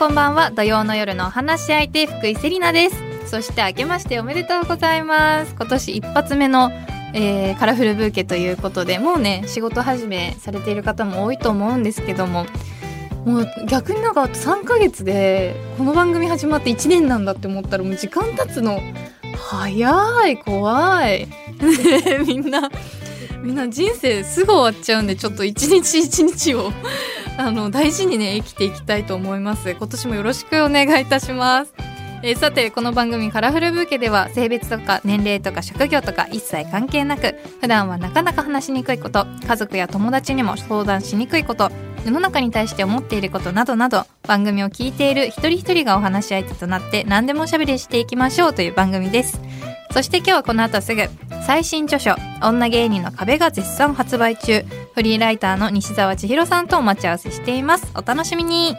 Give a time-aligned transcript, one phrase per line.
[0.00, 0.50] こんばんは。
[0.50, 2.96] 土曜の夜のお話し相手福井セリナです。
[3.26, 5.54] そして明けましておめでとうございます。
[5.54, 6.72] 今年一発目の、
[7.12, 12.46] えー、カラフルブーケということでもうね仕事始めされている方も多いと思うんですけども
[13.26, 18.80] もう逆になんかあと3ヶ月でこの番組始まって1年なんだって思ったらもう時間経つの
[19.36, 21.28] 早い怖い。
[22.26, 22.70] みんな
[23.42, 26.72] みんな人生すぐ終わっちゃうんでちょっと一日一日を
[27.40, 29.70] あの大事にね生きていきたいと思います。
[29.70, 31.72] 今年もよろしくお願いいたします。
[32.22, 41.72] えー、さてこの番組「カラフルブーケ」では性別とか年齢とか職業とか一切関係なく普段はなかなか話しにくいこと家族や友達にも相談しにくいこと
[42.04, 49.40] 世の中に対して思っていることなどなど番組を聞いている一人一人がお話し相手となって何でもおしゃべりしていきましょうという番組です。
[49.92, 51.02] そして今日はこの後すぐ
[51.46, 54.64] 最新著書「女芸人の壁」が絶賛発売中
[54.94, 57.90] フリーライターの西澤千尋さんとお待ち合わせしています。
[57.96, 58.76] お楽しみに。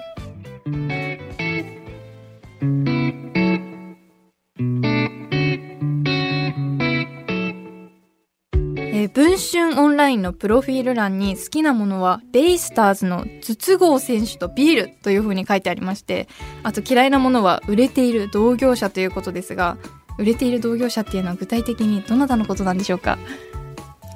[9.03, 16.27] え、文春オンラインのプロフィール欄に好きなものはベイスターズの筒香選手とビールというふうに書いてありまして
[16.61, 19.77] あと嫌いなものは売れている同業者ということですが
[20.17, 23.17] 売れている同業者っていうのは具体的にどなたのことなんでしょうか？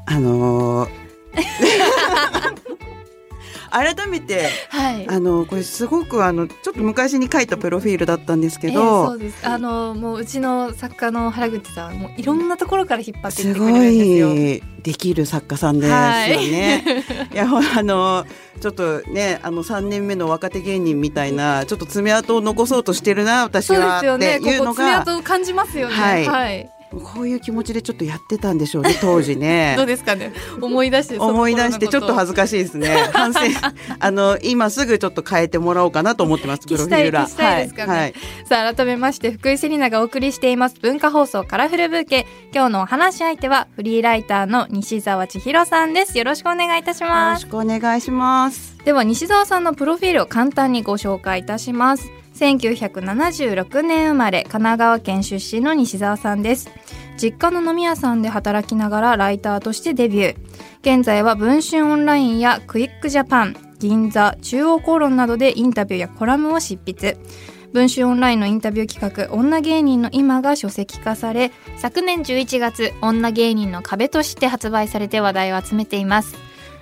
[0.08, 0.90] あのー
[3.76, 13.54] 改めて、はい、あのこれすごくあのちょっと昔に書いたプロフィールだったんですけど、えー、そうですあのもううちの作家の原口さんもういろんなところから引っ張ってすよ。
[13.54, 16.84] すごいできる作家さんですよね。
[16.86, 18.26] はい、 いやあの
[18.62, 25.96] ちょっとねあの三年目の若手芸人みたいなちょっと爪痕を残そうとしてるな私はっていうのが、ね、ここ爪痕を感じますよね。
[25.96, 29.76] はい、はいこういう気持ちでちょっとやってたんでしょうね 当時ね。
[29.78, 30.34] どうですかね？
[30.62, 33.10] 思い出して思い出してちょっと恥ずかしいですね。
[33.14, 33.40] 反 省
[34.00, 38.14] あの今すぐちょっと変えてもらおうかなと思ってます プロフィール欄はい、はい、
[38.46, 40.76] さあ改めまして福井セリナがお送りしています。
[40.82, 42.28] 文化放送カラフルブーケ。
[42.54, 46.18] 今日のお話し相手はフリーライターの西澤千尋さんです。
[46.18, 47.46] よろしくお願いいたします。
[47.46, 48.76] よろしくお願いします。
[48.86, 56.70] では西澤さんのプロフィールを簡単にご紹介いたします1976年生まれ神奈川県出身の西澤さんです。
[57.18, 60.38] 実家の飲み屋さんで働きながらライターとしてデビュー。
[60.82, 67.18] 現在は文春オンラインやクイックジャパン銀座中央公論などでインタビューやコラムを執筆。
[67.72, 76.36] 文春オンラインのインタビュー企画「女芸人の今」が書籍化され昨年11月「女芸人の壁」として発売されて話題を集めています。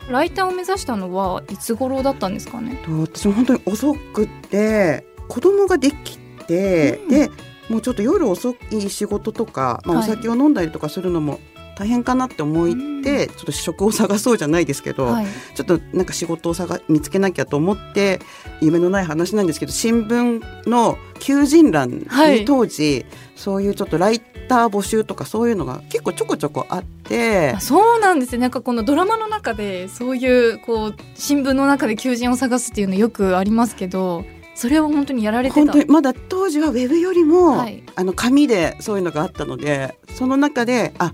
[0.09, 2.77] ライターを目指したのはいつ頃だったんですかね？
[2.87, 7.31] 私も本当に遅くて子供ができて、うん、で
[7.67, 11.39] もうちょっと夜遅い仕事とか、まあ、お酒を飲んだりとかするのも
[11.75, 18.19] 大変かなって思いって、ちょっと職を探そうじゃないですけど、はい、ちょっとなんか仕事を探見つけなきゃと思って
[18.61, 22.05] 夢のない話なんですけど新聞の求人欄に
[22.45, 23.05] 当時、はい、
[23.35, 28.37] そういうちょっとライター募集とかそういうのが結構ちょこちょこあってそうなんですね。
[28.37, 41.11] なんかこのドラマの中でそういうこう新聞の中で求人を探すっていうのよくありますけどそれは本当にやられて本当にまだ当時はウェブよりも、はい、あの紙でそういうのがあったのでその中であ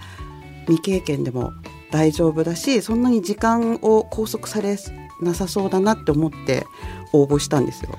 [0.65, 1.53] 未経験でも
[1.91, 4.77] 大丈夫だしそんなに時間を拘束され
[5.21, 6.65] なさそうだなって思って
[7.13, 7.91] 応募したんですよ。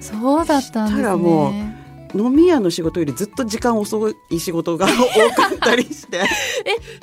[0.00, 1.16] そうだったんですね。
[1.16, 1.52] もう
[2.14, 4.90] 飲み屋の仕事よりずっと時間遅い仕事が 多
[5.34, 6.18] かったりして。
[6.18, 6.24] え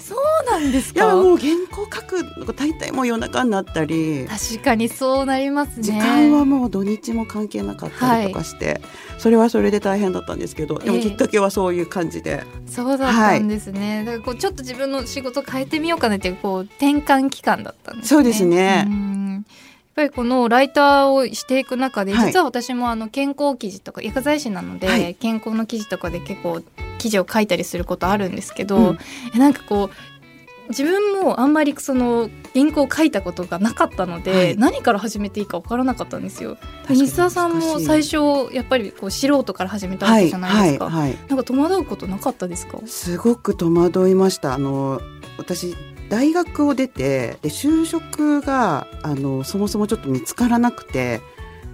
[0.02, 1.06] そうなんですか？
[1.06, 4.26] いやもう原稿書くのが大体もう夜中になったり。
[4.28, 5.84] 確かにそうなりますね。
[5.84, 8.82] 時間はもう土日も関係なかったりとかして、はい、
[9.20, 18.10] それはそれで大変だったんですけどでもきっかけはそういう感じで、えー、そうだったんですね、はい、だからこうちょっと自分の仕事変えてみようかなっていうこう転換期間だったんですね。
[18.10, 18.88] そうですね
[19.96, 26.62] ぱりこのライターをしていく中で、実は私もあの健康記事とか薬剤師なので、はい、健康の記事とかで結構
[26.98, 29.00] 記事を書いたりすることあるんですけど、うん、
[29.40, 29.90] なんかこう
[30.70, 36.58] 自分もあんまりその原稿を書いたことがなかったので、はい、何から始めていいか分からなかったんですよ。
[36.90, 38.18] 西澤さんも最初
[38.52, 40.90] やっぱりこう素人から始めたわけじゃないですか。
[40.90, 42.80] はいはい、なんか戸惑うことなかったですか？
[42.88, 44.56] すごく戸惑いました。
[44.56, 45.00] あの
[45.38, 45.76] 私
[46.10, 51.22] 大学を出てで就職があのそもそもちょっと見つからなくて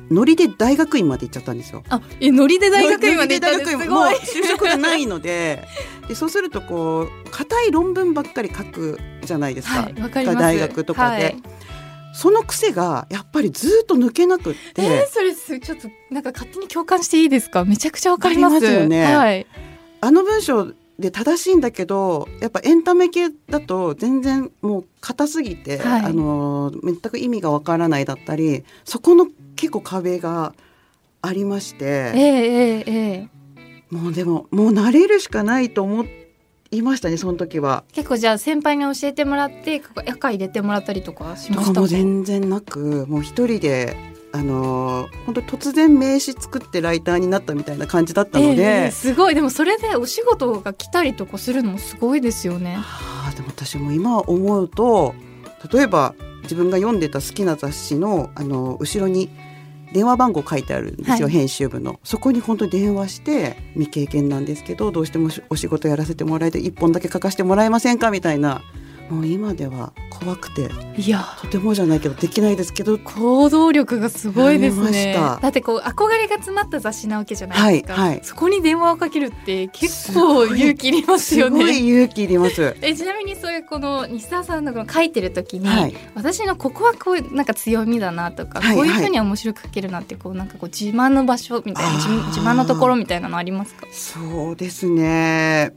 [0.10, 1.83] ノリで大学院まで行っちゃったんですよ。
[1.88, 5.66] あ、え、ノリで大学院まで行ったんですすもう就職がないので、
[6.10, 9.83] でそうするとこう硬い論文ばっかり書くじゃないですか。
[9.83, 11.24] はい、か大学とかで。
[11.24, 11.44] はい
[12.13, 14.81] その癖がやっぱりずっと抜けなくって。
[14.81, 17.63] えー、それちょっとなんか勝手に共感していいですか？
[17.63, 19.16] めちゃくちゃわかりますよね。
[19.16, 19.48] はい。
[20.01, 30.53] あの文章で正しいんだけどやっぱエンタメ系だと全然もう硬すぎて、はい、あの全く意味がわからないだったりそこの結構壁が
[31.21, 33.30] ありまして、ええええええ。
[33.94, 36.06] もうでももう慣れるしかないと思
[36.71, 37.83] いましたねその時は。
[37.92, 41.81] 結構じゃあ先輩に教えてもらって赤入れてもらったりとかしましたとか？
[41.81, 43.95] も全然なくもう一人で
[44.33, 49.36] あのー本当に突然名刺作ってライターになったみたいな感じだったので、ええすごい。
[49.36, 52.75] でもそれでお仕事が来たりとかするのもすごいですよね。
[52.75, 55.13] はあでも私も今思うと
[55.72, 59.30] 例えば自分が読んでた好きな雑誌のあの後ろに
[59.94, 61.30] 電話番号書いてあるんですよ、はい。
[61.30, 62.00] 編集部の。
[62.04, 68.10] そこに本当に電話して未経験なんですけどどうしてもお仕事やらせてもらえて一本だけ書かせてもらえませんか？
[68.12, 68.62] みたいな
[69.11, 71.25] もう今では怖くていや。
[71.41, 75.13] とてもじゃないけどできないですけど行動力がすごいですね。
[75.41, 78.19] だってこう憧れが詰まった雑誌なわけじゃないですか、はいはい。
[78.23, 82.75] そこに電話をかけるって結構勇気いりますよすごいね勇気いります。
[82.81, 93.85] えちなみにそういうこの西澤さんのこの書いてる時に、はい、私のここはこうなんか強みだなとか、はいこういうふうに面白く書けるなってこうなんかこう自慢の場所みたいな自慢のところみたいなのありますか？
[93.91, 95.73] そうですね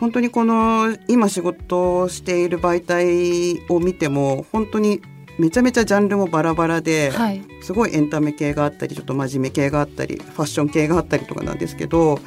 [0.00, 5.00] 本当にこの今仕事をしている媒体を見ても本当に
[5.38, 7.42] めちゃめちゃジャンルもバラバラで、はい。
[7.62, 12.18] すごいエンタメ系があったりちょっと真面目系があったりファッション系があったりとかなんですけど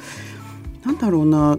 [0.84, 1.58] なんだろうな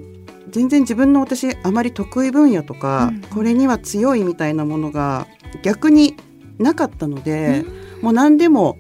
[0.50, 3.22] 全然自分の私あまり得意分野とか、うん。
[3.22, 5.28] これには強いみたいなものが
[5.62, 6.16] 逆に
[6.58, 7.66] なかったので、
[8.02, 8.78] もう何でも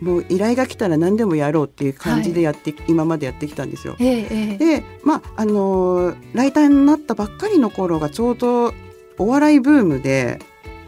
[0.00, 3.96] もう依頼が来たら何でもやろうっていう感じでやって、今までやってきたんですよ。
[3.98, 8.72] ええええでまああのーライターになったばっかりの頃がちょうど
[9.18, 10.38] お笑いブームで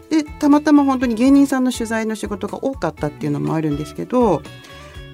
[0.09, 4.41] でたまたま本当に芸人さんの取材の仕事が多かったっていうのもあるんですけど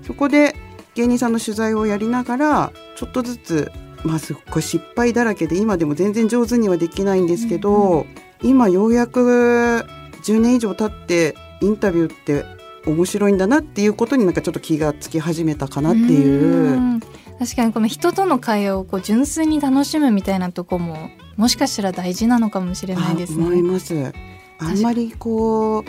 [0.05, 0.55] そこで
[0.95, 3.71] 芸人さんの取材をやりながらちょっとずつ
[4.03, 8.05] まあすっごい失敗だらけで今でも全然上手にはできないんですけど、うん
[8.41, 9.85] 今ようやく
[10.23, 12.45] 10年以上経ってインタビューって
[12.85, 16.79] 面白いんだなっていうことになんかちょっと気がつき始めたかなっていう。
[16.79, 16.99] ん
[17.39, 23.61] 確かにこの人との会話をこう純粋に楽しむみたいなとこももしかしたら大事なのかもしれないですあ思いね。
[23.63, 24.13] ます。
[24.59, 25.85] あんまりこう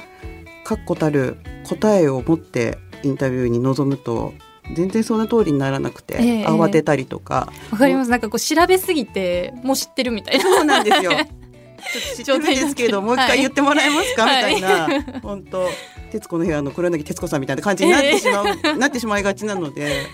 [0.65, 1.39] 確固たる
[1.69, 4.33] 答えを持ってインタビューに臨むと
[4.75, 8.11] 全然その通りにならなくて、ええ慌てたりとか、わかります。
[8.11, 10.45] なんかこう調べすぎてもう知ってるみたいな。
[10.45, 11.11] そうなんですよ。
[11.81, 14.55] ちょっと知ってるんですけど、もう一回言ってもらえますか、はい。
[14.55, 15.69] みたいな、本当。
[16.11, 20.07] 徹子の部屋の黒柳徹子さんみたいな感じになってしまう、なってしまいがちなので、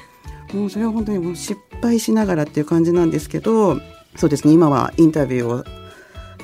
[0.53, 3.81] もうそれは本当にもう失敗しながらっていう感じなんですけど、
[4.17, 4.53] そうですね。
[4.53, 5.65] 今はインタビューを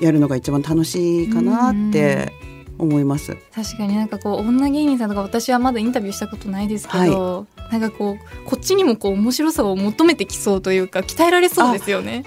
[0.01, 2.33] やるのが一番楽しいかなって
[2.79, 3.37] 思います。
[3.55, 12.25] 確かになんかこう女芸人さんとか私はまだインタビューしたことないですけど、なんかこうこっちにもこう面白さを求めてきそうというか鍛えられそうですよね。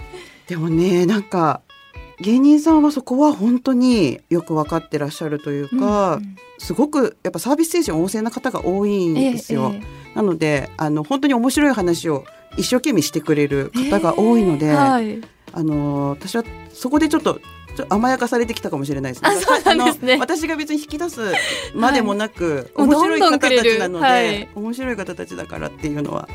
[0.48, 1.62] でもねなんか
[2.19, 9.71] 芸人さんはそこは本当によく分かってらっしゃるというか、うんすごくやっぱサービス精神旺盛な方が多いんですよ。
[9.73, 12.23] ええなのであの本当に面白い話を
[12.56, 15.21] 一生懸命してくれる方が多いので、ええはい、
[15.51, 17.41] あの私はそこでちょっと
[17.89, 19.29] 甘やかされてきたかもしれないですね。
[19.29, 20.17] あそうなんですね。
[20.17, 21.19] 私が別に引き出す
[21.75, 22.88] までもなく、はい。
[22.88, 24.50] 面白い方たちなので、はい。
[24.56, 26.29] 面白い方たちだからっていうのは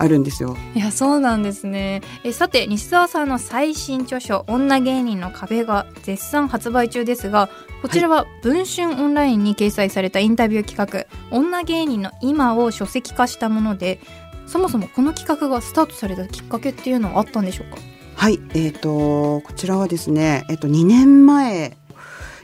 [0.00, 0.56] あるんですよ。
[0.74, 2.02] いやそうなんですね。
[2.24, 7.48] えさて西澤さんの最新著書「女芸人の壁」が絶賛発売中ですが
[7.82, 11.06] こちらは文春オンラインに掲載されたインタビュー企画
[11.36, 14.00] 「女芸人の今」を書籍化したもので
[14.46, 17.78] そもそもこの企画がスタートされたきっかけっていうのはあったんでしょうか？
[18.16, 21.76] はい、えっ、とこちらはですね、えっ、と2年前、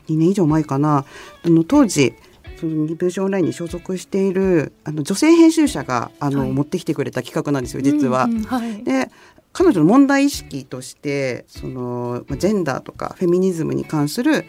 [0.09, 1.05] 2年以上前かな、
[1.45, 2.14] あの当時
[2.58, 8.25] そのリブーションオンラインに所属しているあの女性編集者があの、はい持ってきてくれた企画なんですよ、実は。
[8.25, 9.11] うんうんはい、で
[9.52, 14.44] 彼女の問題意識としてそのまあジェンダーとかフェミニズムに関する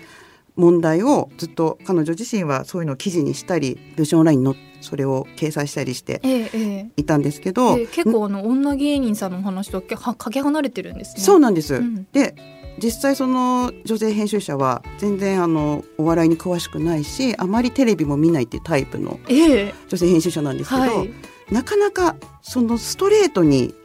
[0.56, 11.24] 問題をずっと彼女自身はそういうのを記事にしたりブーションオンラインのそれを掲載したりしてえええいたんですけえど、ええ結構あの女芸人さんのお話とけはかけ離れてるんですね。
[11.24, 11.76] そうなんです。
[11.76, 12.36] うんで
[12.78, 21.10] 実際その女性編集者は全然あのお笑いに詳しくないしあまりテレビも見ないっていうタイプのええ女性編集者なんですけど、はい
[21.52, 23.76] なかなかそのストレートに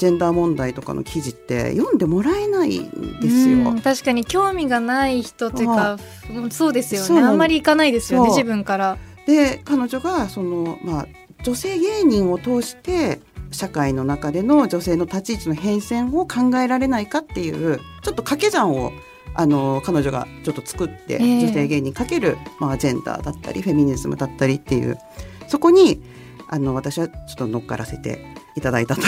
[0.00, 3.70] ジェンダー問題とかの記事って読んでもらえないんですよ。
[3.70, 5.98] うん確かに興味がない人というか、
[6.34, 8.96] うんそうですよねあんまり行かないですよね自分から。
[9.26, 11.06] で彼女がその、まあ、
[11.44, 18.92] 女性芸人を通して社会の中での女性の立ち位置の変遷を考えられないかっていうちょっと掛け算を
[19.34, 24.98] あの彼女がちょっと作って、ええ女性芸人かける、まあ、ジェンダーだったりフェミニズムだったりっていう
[25.46, 26.02] そこに
[26.48, 28.24] あの私はちょっと乗っからせて
[28.56, 29.02] いただいたと。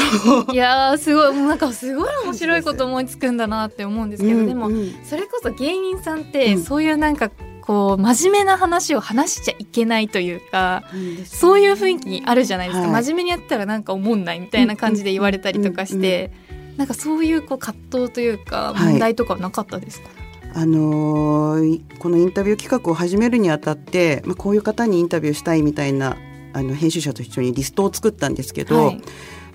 [0.53, 1.37] いやーすごい。
[1.37, 4.75] なんかすごい面白いこと思いつくんだなって思うんですけど、でもうん。
[4.75, 6.63] うんそれこそ芸人さんって、うん。
[6.63, 7.35] そういうなんかこ
[7.65, 13.03] こう真面目な話を話しちゃいけないというかうんそういう雰囲気あるじゃないですか、はい。
[13.05, 16.33] 真面目にやったらなんか思んないみたいな感じで言われたりとかして、
[16.77, 18.93] なんかそういうこう葛藤というかはい。
[18.95, 20.09] 問題とかはなかったですか、
[20.55, 26.17] あのーいこのインタビュー企画を始めるにあたって、まあ、こういう方にインタビューしたいみたいな
[26.53, 29.03] あの編集者と一緒にリストを作ったんですけど、はい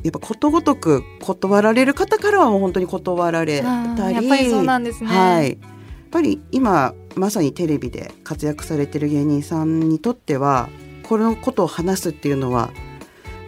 [0.04, 5.10] やっぱことごとく断られる方からはもう本当に断られたりやっぱりそうなんですね。
[5.10, 5.58] はい、やっ
[6.12, 10.70] ぱり今まさにテレビで活躍されてる芸人さんにとっては
[11.04, 12.70] このことを話すっていうのは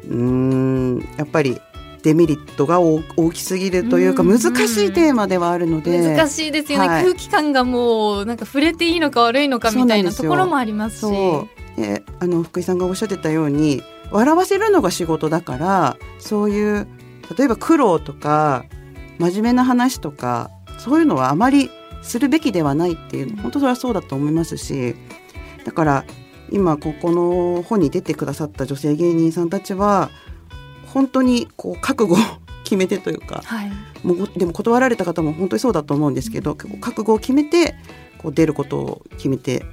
[0.05, 1.61] うーんやっぱり
[2.01, 4.29] デメリットが大大きすぎるというかうん。
[4.29, 4.45] 難し
[4.85, 6.15] いテーマではあるので。
[6.15, 7.03] 難しいですよね、はい。
[7.03, 11.05] 空気感がもうなんか触れていいのか悪いのかみたいなところもありますし。
[12.19, 16.87] あの福井さんがおっしゃってたように笑わせるのが仕事だからそういう
[17.37, 18.65] 例えば苦労とか
[19.17, 21.69] 真面目な話とかそういうのはあまり
[22.01, 24.93] するべきではないっていう本当それはそうだと思いますし。
[25.65, 26.05] だから
[26.51, 30.09] 今ここの本に出てくださった女性芸人さんたちは
[30.93, 32.17] 本当にこう覚悟を
[32.63, 33.71] 決めてというかはい、
[34.03, 37.73] もうでも断られた方も本当にそうだと思うんですけど結構覚悟を決めて
[38.19, 39.65] こう出ることを決めて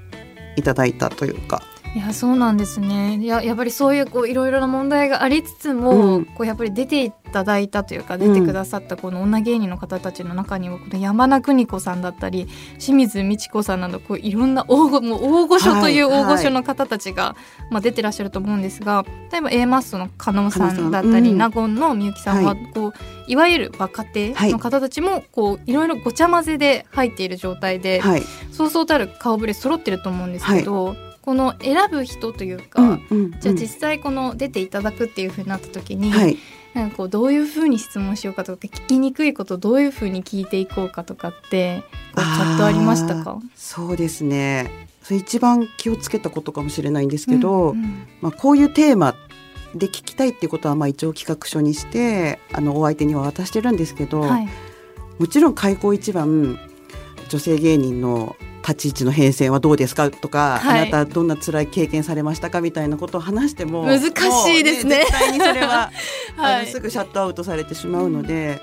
[0.56, 1.62] いただいたというか。
[1.96, 3.16] いやそうなんですね。
[3.22, 6.24] いややっぱりそういうこういろいろな問題がありつつも、うん。
[6.26, 12.48] こうやっぱり出ていただいたというか出てくださったこの女芸人の方たちの中にはこの山田邦子さんだったり
[12.78, 17.34] 清水美智子さんなどこういろんな大御もう大御所というはい大御所の方たちが、
[17.70, 22.66] まあ、出てらっしゃると思うんですが例えば A マッソの加納さんだったり、加納言のみゆきさんは、はい。
[22.74, 22.92] こう
[23.26, 28.22] いわゆる若手の方たちもこういろいろごちゃ混ぜで入っている状態で、はい、
[28.52, 30.94] そうそうたる顔ぶれ揃ってると思うんですけど、
[31.26, 33.00] この選ぶ人というか、
[33.40, 36.38] じゃあ実際この出ていただくっていうふうになった時に、はい、
[36.72, 41.82] なんかこうどういうふうに質問しようかとか聞きにくいことをどういうふうに聞いていこうかとかって
[42.14, 43.40] こうチャットありましたか？
[43.56, 44.70] そうですね。
[45.02, 48.06] それ一番気をつけたことかもしれないんですけど、うんうん。
[48.20, 49.16] まあ、こういうテーマ
[49.74, 54.48] で聞きたいっていうことはまあ一応企画書にしてあのお相手には渡してるんですけど、はい。
[55.18, 56.58] もちろん開口一番
[57.28, 60.10] 女性芸人の立ち位置の変遷はどうですか？
[60.10, 60.80] とか、はい。
[60.82, 62.60] あなたどんな辛い経験されましたか？
[62.60, 64.06] みたいなことを話しても難し
[64.60, 64.96] いですね。
[64.98, 65.90] もう絶対にそれは
[66.36, 66.66] はい。
[66.66, 68.60] すぐシャットアウトされてしまうので、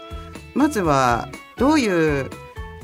[0.55, 2.29] まずはどういう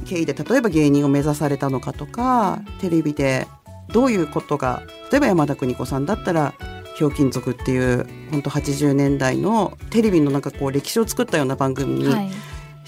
[0.06, 3.48] 経緯で例えば芸人を目指されたのかとかテレビで
[3.92, 4.82] どういうことが
[5.12, 6.54] 例えば山田邦子さんだったら
[6.96, 12.32] 「ひょうきん族」っていう本当80年代のテレビのなんかこう歴史を作ったような番組にはい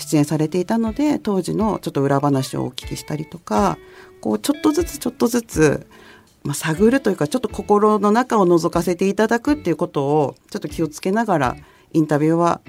[0.01, 3.77] 出演されていたので、当時のちょっと裏話をお聞きしたりとか
[4.21, 5.87] こうちょっとずつちょっとずつ、
[6.43, 11.57] まあ、探るというかちょっと心の中を覗かせていただくっていうことをちょっと気をつけながら
[11.93, 12.61] インタビューは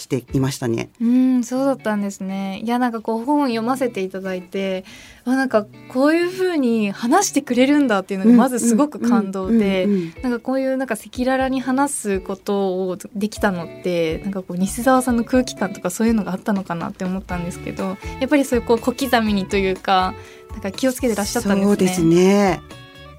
[0.00, 0.90] していましたね。
[1.00, 4.84] うんそうだったんですねいやなんかこう本読ませていただいて
[5.24, 9.86] あなんかこういうふうに話してくれるんだっていうのがまずすごく感動で
[10.22, 20.14] なんかこういうなんか赤裸々に話すことをできたのってなんかこう西澤さんの空気感とかそういうのがあったのかなって思ったんですけどやっぱりそういうこう小刻みにというか
[20.52, 21.66] なんか気をつけてらっしゃったんですね。
[21.66, 22.60] そうですね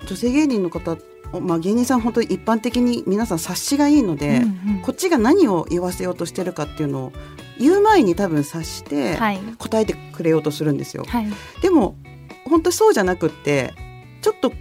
[0.08, 0.98] 女性芸人の方、
[1.40, 4.44] まあ、芸人さん本当に一般的に皆さん察しがいいので、うん
[4.76, 4.82] うん。
[4.82, 7.14] こっちが何を言わせようとしてるかっていうのを
[7.58, 9.40] 言う前に多分察してはい。
[9.58, 11.06] 答えてくれようとするんですよ。
[11.08, 11.28] はい。
[11.62, 11.96] でも
[12.46, 13.74] 本当そうじゃなくって
[14.22, 14.58] ちょっと考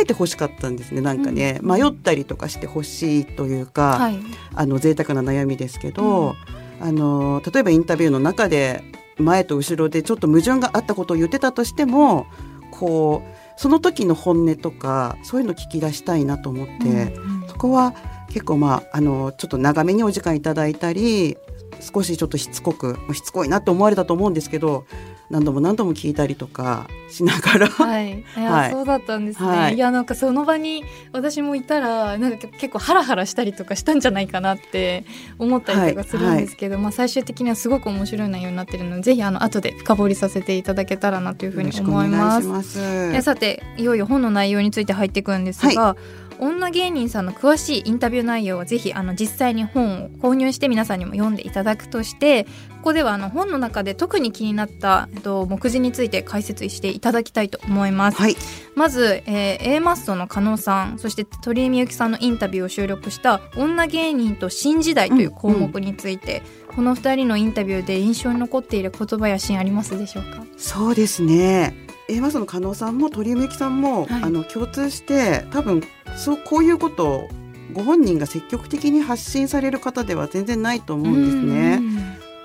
[0.00, 4.18] えてほしかったんですねなんかね、うん迷ったりとかしてほしいというか、はい。
[4.54, 6.36] あの贅沢な悩みですけど、
[6.80, 8.84] あの例えばインタビューの中で
[9.18, 12.26] 前と後ろでちょっと矛盾があったことを言ってたとしても
[12.70, 17.48] こうその時の本音とかそういうの聞き出したいなと思って、うんうん。
[17.48, 17.94] そこは
[18.28, 21.36] 結構まああのちょっと長めにお時間いただいたり
[21.80, 24.86] 少しちょっとしつこくしつこいなと思われたと思うんですけど
[25.34, 28.70] 何度も何度も聞いたりとかしながら、はい、いや、はい。
[28.70, 29.48] そうだったんですね。
[29.48, 29.74] はい。
[29.74, 35.04] い、や、なんかその場に私もいたら、なんか結構ハラハラしたりとかしたんじゃないかなって
[35.40, 42.48] 思ったりとかするんですけど、まあ最終的にはすごく面白い内容になってるので、ぜひあの後で深掘りさせていただけたらなというふうに思います。
[42.48, 43.22] 願いします。
[43.22, 45.96] さていよいよ本の内容について入っていくんですが、
[46.38, 58.18] 女芸人さんの詳しいインタビュー内容はぜひあの実際に本を購入して皆さんにも読んでいただくとしてここではあの本の中で特に気になった、えっと、目次について解説していただきたいと思います。
[58.20, 58.36] はい、
[58.74, 66.42] まず、えー A マッソの加納さんそして鳥居みゆきさんのインタビューを収録した「女芸人と新時代」という項目について、
[66.74, 70.44] この2人のインタビューで印象に残っている言葉やシーンありますでしょうか？
[70.56, 71.83] そうですね。
[72.08, 74.22] えまその加納さんも鳥居みゆきさんも、はい。
[74.24, 75.82] あの共通して多分
[76.16, 77.28] そうこういうことを
[77.72, 81.80] ご本人が積極的に発信される方では全然ないと思うんですね。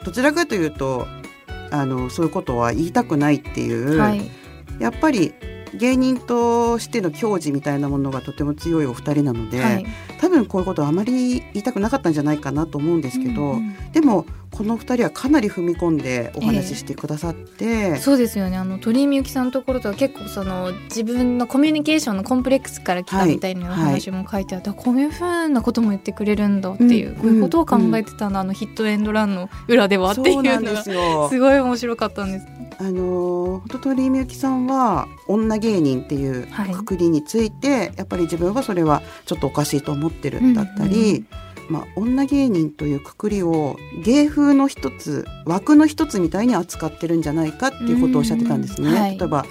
[0.05, 1.07] どちらかというと
[1.71, 4.31] あのそういうことは言いたくないっていう、うんはい、
[4.79, 5.33] やっぱり
[5.73, 9.85] 芸人としての矜持みたいなものがとても強いお二人なので、はい。
[10.19, 13.91] 多分こういうことはあまり言いたくなかったんじゃないかなと思うんですけど、うんうん。
[13.91, 18.57] でもこの二人はかなり踏み込んでお話ししてくださって、そうですよね。
[18.57, 23.55] あの鳥居みゆきさんのところとは結構その自分のコミュニケーションのコンプレックスから来たはいみたい。
[23.55, 30.83] なお話も書いてあって、こういうふうなことも言ってくれるんだっていう、うんこういうことを考えてたんだ、あのヒットエンドランの裏ではっていうのが。
[31.29, 32.58] すごい面白かったんです。
[32.79, 36.71] あのー本当鳥居みゆきさんは女芸人っていうはい。
[36.71, 41.25] くくりについて、やっぱり自分はそれはちょっとおかしいと思ってるんだったり、
[41.69, 48.89] まあ、女芸人というくくりを芸風の一つ枠の一つみたいに扱ってるんじゃないかっていうことをおっしゃってたんですね。
[48.89, 49.17] うんはい。
[49.17, 49.45] 例えば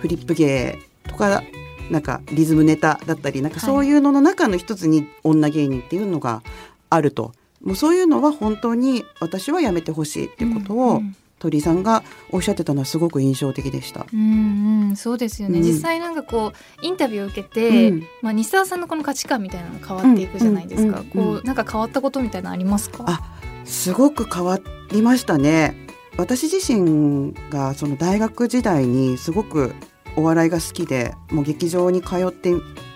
[0.00, 1.42] フリップ芸とか
[1.90, 3.66] なんかリズムネタだったりなんかはい。
[3.66, 6.42] そういうのの中の一つに女芸人っていうのが
[6.90, 7.32] あると。
[7.64, 14.06] もうそういうのは本当に私はやめてほしいっていうことを、うん鳥居さんがおっしゃってたのはすごく印象的でした。
[14.12, 15.64] うんうん、そうですよね、うん。
[15.64, 18.02] 実際なんかこうインタビューを受けて、うん。
[18.22, 23.04] まあ、西澤さんのこの価値観みたいなの変わっていくじゃないですか、こうなんか変わったことみたいなのありますか？
[23.06, 23.20] あ
[23.64, 24.58] すごく変わ
[24.90, 25.38] りました。
[25.38, 25.74] ね。
[26.16, 29.74] 私自身がその大学時代にすごく
[30.16, 32.52] お笑いが好きでもう劇場に通って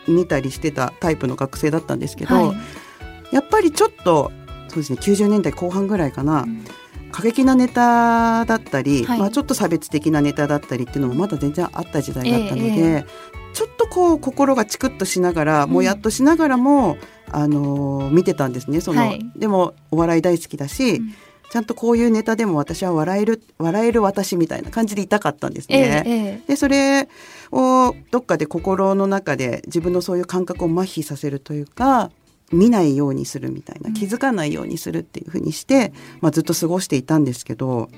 [0.08, 3.34] みたりしてたタイプの学生だったんですけど、はい。
[3.34, 4.32] やっぱりちょっと
[4.68, 6.64] そうですね90年代後半ぐらいかな、うん
[7.12, 9.18] 過激なネタだったり、はい。
[9.20, 16.96] まあ、ちょっと差別的なネタだったりっていうのもまだ全然あった時代だったので、ええちょっとこう心がチクッとしながら、もやっとしながらも、
[17.30, 19.20] あのー見てたんですねその、はい。
[19.36, 21.14] でもお笑い大好きだし、うん。
[21.50, 26.02] ちゃんとこういうネタでも私は笑える笑える私みたいな感じでいたかったんですええね。
[26.06, 26.10] え
[26.44, 26.48] え。
[26.48, 27.08] でそれ
[27.50, 32.10] をどっかで心の中で自分のそういう感覚を麻痺させるというか
[32.52, 33.94] 見ないようにするみたいなうん。
[33.94, 37.88] 気づかないようにするっていうふうにして、まあ、ずっと過ごしていたんですけど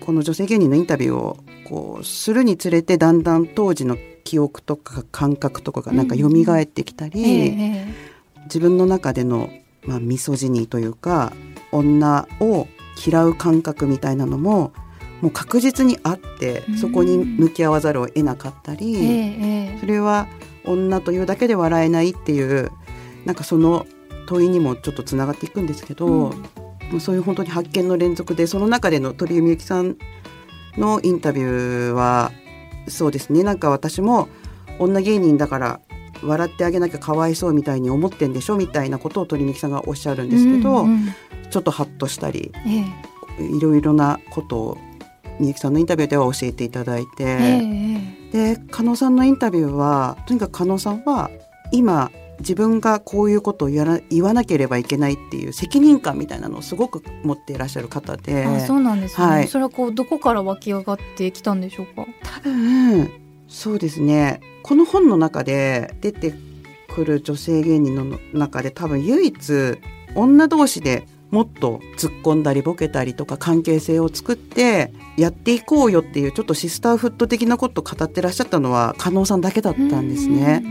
[0.00, 7.48] この女性芸人のインタビューをこうするにつれてだんだん当時の記憶とか感覚とかがなんか蘇ってきたり、ええ
[8.06, 8.10] え
[8.44, 9.50] 自分の中での、
[9.82, 11.32] まあ、ミソジニーというか
[11.70, 12.66] 女を
[13.06, 14.72] 嫌う感覚みたいなのも
[15.20, 16.78] もう確実にあってうん。
[16.78, 19.78] そこに向き合わざるを得なかったえり、えええ。
[19.78, 20.26] それは
[20.64, 22.70] 女というだけで笑えないっていう
[23.24, 23.86] なんかその
[24.30, 27.00] 問いにもちょっとつながっていくんですけど、うん。
[27.00, 29.96] そういう本当に発見の連続でその中での鳥居みゆきさん
[30.76, 32.30] のインタビューは
[32.88, 33.42] そうですね。
[33.42, 34.28] なんか私も
[34.78, 35.80] 女芸人だから
[36.22, 41.14] 笑ってあげなきゃかわいそうみたいに思ってんでしょみたいなことを鳥居みゆきさんがおっしゃるんですけど、うんうん
[41.50, 42.84] ちょっとハッとしたりえ
[43.40, 43.44] え。
[43.44, 44.78] いろいろなことを
[45.40, 47.24] みゆきさんのインタビューでは教えていただいて。
[47.24, 47.60] え
[48.28, 48.54] え。
[48.54, 51.28] で加納さんのインタビューはとにかく加納さんは
[51.72, 58.44] 今自分がこういうことを言わな言わなければいけないっていう責任感みたいなのをすごく持っていらっしゃる方で。
[58.44, 59.48] あそうなんですね、はい。
[59.48, 62.06] それはこうどこから湧き上がってきたんでしょうか？
[62.22, 63.10] 多分
[63.48, 64.40] そうですね。
[64.62, 66.34] この本の中で出て
[66.94, 69.78] くる女性芸人の中で多分唯一
[70.14, 80.64] 女同士でもっと突っ込んだりボケたりとか関係性を作ってやっていこうよっていうちょっとシスターフット的なことを語ってらっしゃったのは加納さんだけだったんですね。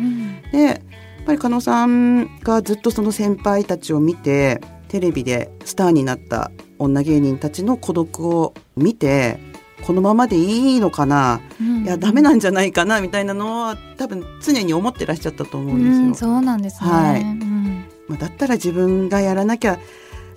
[0.51, 0.81] で
[1.29, 9.39] ぱり加納さんがずっとその先輩たちを見てテレビでスターになった女芸人たちの孤独を見て
[9.83, 11.83] このままでいいのかな、うん。
[11.83, 12.99] いやダメなんじゃないかな？
[12.99, 16.07] みたいなのは多分常に思ってらっしゃったと思うんですよ。
[16.07, 17.21] うんそうなんですね、はい。
[17.21, 17.85] うん。
[18.07, 19.79] まあ、だったら自分がやらなきゃ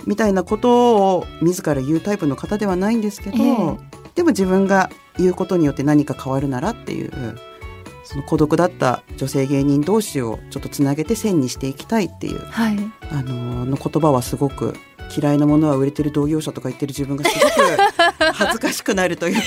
[0.06, 3.46] みたいなことを自ら言うタイプの方ではないんですけど、え。
[4.14, 7.38] でも自分が言うことによって何か変わるならっていう
[8.12, 12.76] その孤独だった女性芸人同士をちょっとつなげて線にしていきたいっていうはい。
[13.10, 14.74] あのーの言葉はすごく
[15.16, 17.52] 嫌いなものは売れてる同業者とか言ってる自分がすごく
[18.32, 19.40] 恥ずかしくなるというか。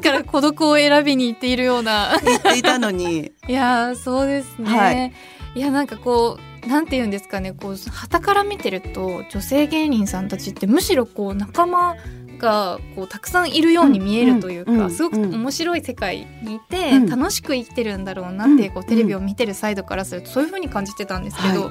[0.00, 2.18] 自ら孤独を選びに行っているような。
[2.22, 3.32] 言っていたのに。
[3.48, 5.12] いやーそうですね、はい。
[5.54, 7.52] い、やなんかこうなんて言うんですかね。
[7.52, 11.96] こう旗から見てると女性芸人さんたちってむしろこう仲間
[12.40, 17.06] がこうたくさんいるように見えるというか、すごくうん面白い世界にいて、うん。
[17.06, 21.70] 楽しく生きてるんだろうなってこううんテレビを見てるサイドからするとそういう風に感じてたんですけど、は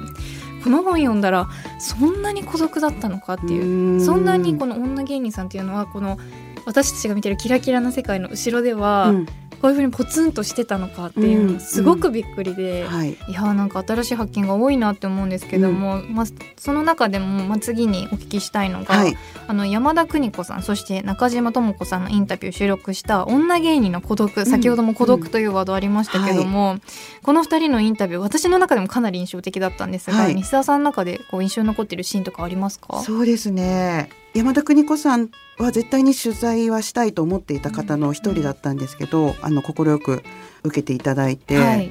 [0.62, 6.18] この本読んだらそんなに孤独だったのかっていううそんなにこの女芸人さんっていうのはこの
[6.66, 9.26] 私たちが見てるキラキラな世界の後ろでは、うん
[9.60, 13.10] こういうふうにポツンとしてたのかっていうのすごくびっくりで、はい。
[13.10, 19.16] いやーなんか新しい発見が多いなって思うんですけども、まあ、その中でも、まあ、次にお聞きしたいのが、はい。
[19.46, 26.78] あの山田邦子さんそして中島智子さんのインタビュー収録した女芸人の孤独先ほども孤独というワードありましたけども、
[27.22, 30.34] この2人のインタビュー私の中でもかなり印象的だったんですが、はい。
[30.34, 33.00] 西田さんの中でこう印象に残っているシーンとかありますか？
[33.02, 40.22] そうですね山田邦子さんは絶対に取材はしたいと思っていた方の一人だったんですけど、あの快く
[40.62, 41.90] 受けていただいて、はい。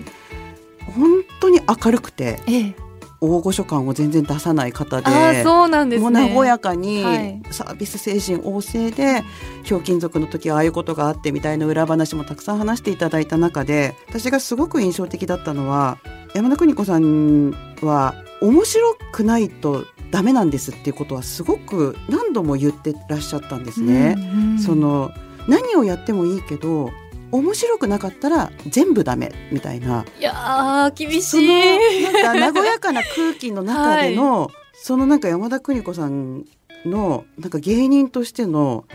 [0.96, 2.76] 本当に明るくてええ。
[3.22, 5.44] 大御所感を全然出さない方で。
[5.44, 6.30] そうなんですね。
[6.30, 7.42] もう和やかにはい。
[7.52, 9.24] サービス精神旺盛で
[9.64, 15.98] ひょうきん族の時はああいうことがあってみたいな裏話もたくさん話していただいた中で私がすごく印象的だったのは
[16.34, 24.16] 山田邦子さんは面白くないとダメなんですっていうことはすごく何度も言ってらっしゃったんですね。
[24.18, 24.60] うんうん。
[24.60, 25.12] その
[25.48, 26.92] 何をやってもいいけど
[27.32, 30.06] 面白くなかったら全部ダメみたいな。
[30.20, 31.54] いやー厳そしの
[31.92, 36.46] いなんか和やかな空気の中での、 そのなんか山田邦子さん
[36.86, 38.86] のなんか芸人としての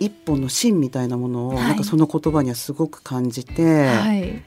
[0.00, 1.56] 一本の芯みたいなものを、はい。
[1.64, 4.42] なんかその言葉にはすごく感じて、はい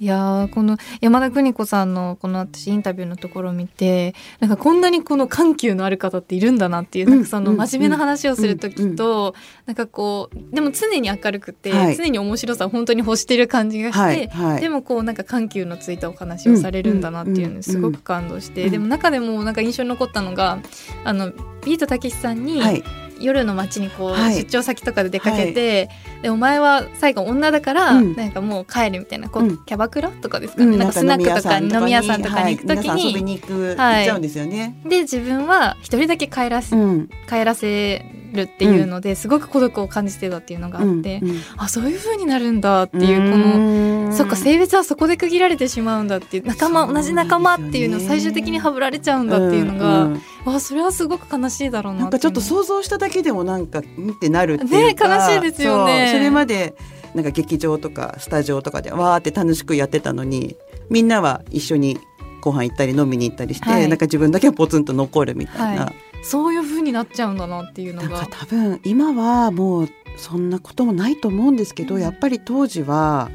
[0.00, 9.34] いやーこの山田邦子さんのこの私インタビューのところを見てなんかこんなにこの緩急のある方っているんだなっていう、うんなんかそのうん真面目な話をする時と、
[9.66, 11.96] なんかこうでも常に明るくて、はい。
[11.96, 14.60] 常に面白さを本当に欲してる感じがして、はいはい。
[14.60, 20.60] でもこうなんか緩急のついたお話をされるんだなっていうのにすごく感動して、うんでも中でもなんか印象に残ったのが
[21.04, 21.32] あの
[21.64, 22.84] ビートたけしさんに、はい
[23.20, 24.34] 夜の街にこう、はい。
[24.36, 25.90] 出張先とかで出かけて、
[26.22, 28.16] でお前は最後女だから、うん。
[28.16, 29.64] なんかもう帰るみたいなこう、うん。
[29.64, 32.56] キャバクラとかですかね、うんなんかスナックとか飲み屋さんとかに。
[32.56, 32.98] 行くときに、はい。
[32.98, 34.80] 皆さん遊びに行く、はい行っちゃうんですよね。
[34.84, 37.08] で自分は一人だけ帰らせ、うん。
[37.28, 41.40] 帰らせるっていうので、すごく孤独を感じてたっていうのがあって、うんうん。
[41.56, 44.08] あそういう風になるんだっていうこの。
[44.08, 50.14] のそっか性別はそこで区切られてしまうんだっていう仲間同じ仲間っていうのを最終的にはぶられちゃうんだっていうのが、ん。
[50.14, 56.10] んあそれはすごく悲しいだろうななんかちょっと想像しただけでもなんか見てなるっていうか、ね悲しいですよね。
[56.12, 56.74] それまで
[57.14, 60.56] なんか劇場とかスタジオとかでわーって楽しくやってたのに
[60.90, 61.98] みんなは一緒に
[62.40, 63.88] ご飯行ったり飲みに行ったりして、はい。
[63.88, 68.26] なんか自分だけはポツンと残るみたいな、はそういう風になっちゃうんだなっていうのが。
[68.30, 72.00] 多分今はもうそんなこともないと思うんですけど、うん。
[72.00, 73.30] やっぱり当時は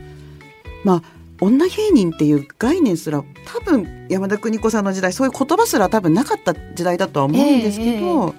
[0.83, 1.03] まあ
[1.41, 8.35] 女芸人っていう概念すら多分山田邦子さんの時代そういう言葉すら多分なかった時代だとは思うんですけど、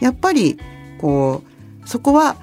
[0.00, 0.58] やっぱり
[1.00, 1.42] こ
[1.84, 2.36] うそこは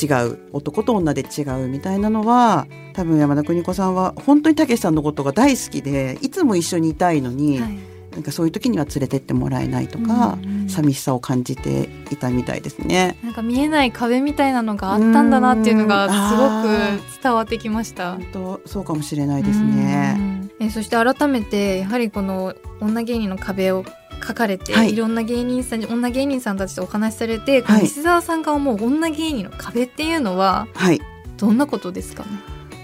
[0.00, 13.16] 違う男と女で違うみたいなのは多分山田邦子さんは本当にたけしさんのことが大好きでいつも一緒にいたいのに、はいなんかそういう時には連れてってもらえないとか、うんうん寂しさを感じていたみたいですね。
[13.24, 18.16] なんか見えない壁みたいなのがあったんだなっていうのがすごく伝わってきました。
[18.16, 20.16] 本当そうかもしれないですね。
[20.18, 23.82] うんえそして改めてやはりこの女芸人の壁を
[24.26, 31.00] 書かれて、はいい、ろんな芸人さんに女芸人さんたちとお話しされて、はい西澤さんが思う女芸人の壁っていうのははい、
[31.36, 32.28] どんなことですかね？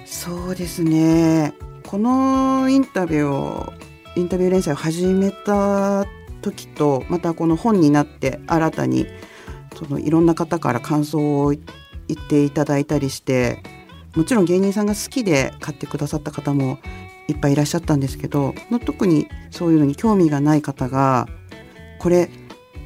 [0.06, 1.54] そうですね。
[1.86, 3.72] このインタビューを
[4.16, 6.06] インタビュー連載を始めた
[6.40, 9.06] 時とまたこの本になって新たに
[9.76, 13.62] そのいろんな方から感想を言っていただいたりして
[14.14, 16.78] もちろん芸人さんが好きで買ってくださった方も
[17.28, 21.26] いっぱいいらっしゃったんですけどの特にそういうのに興味がない方が
[21.98, 22.30] これ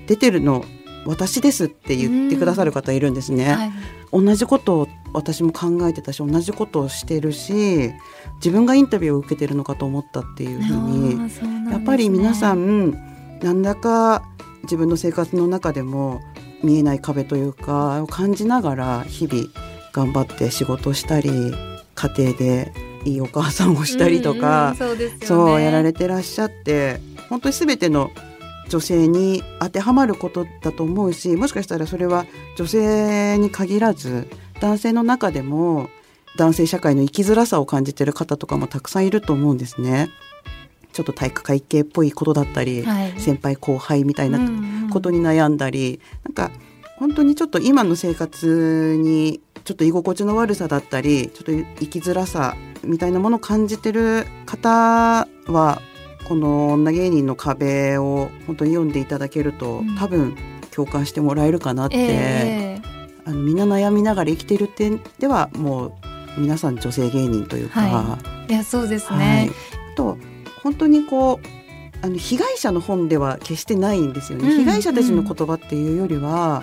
[0.07, 0.65] 出てるの
[1.07, 3.53] 私ですって言ってくださる方いるんですね。
[3.53, 3.73] はい
[4.13, 7.93] 同じことを私も考えてたし同じことをしてるし
[8.37, 11.31] 自分がインタビューを受けてるのかと思ったっていうふうにね
[11.71, 12.93] やっぱり皆さん
[13.41, 14.23] なんだか
[14.63, 16.21] 自分の生活の中でも
[16.63, 19.45] 見えない壁というかを感じながら日々
[19.93, 21.31] 頑張って仕事したり
[21.95, 22.73] 家庭で
[23.05, 25.19] いいお母さんをしたりとか、うんうんそうね。
[25.25, 28.11] そうやられてらっしゃって本当に全ての
[28.69, 34.29] 女性に当てはまることだと思うしもしかしたらそれは女性に限らず
[34.61, 35.89] 男性の中でも
[36.37, 40.09] 男性社会の生きづらさを感じてる方とかもたくさんいると思うんですね。
[40.93, 43.21] ちょっと体育会系っぽいことだったり、はい。
[43.21, 46.51] 先輩後輩みたいななことに悩んだり、なんか
[46.99, 55.83] 本当にちょっと今の生活にちょっと居心地の悪さだったりちょっと生きづらさみたいなものを感じてる方は
[56.27, 59.95] この女芸人の壁を本当に読んでいただけると、うん。
[59.97, 60.37] 多分
[60.71, 62.83] 共感してもらえるかなって、ええ
[63.27, 65.99] あのみんな悩みながら生きてる点ではも
[66.37, 68.53] う皆さん女性芸人というか、はい。
[68.53, 69.19] やそうですはい。
[69.19, 69.51] ね。
[69.93, 70.17] あと
[70.63, 76.63] 本当にこうあの被害者の本では決してないんですよね、うん被害者たちの言葉っていうよりは、